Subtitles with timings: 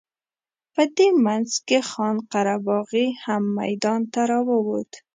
[0.73, 4.91] په دې منځ کې خان قره باغي هم میدان ته راووت.